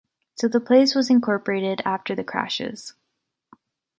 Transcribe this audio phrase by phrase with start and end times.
[0.33, 2.95] So the place was incorporated after the crashes.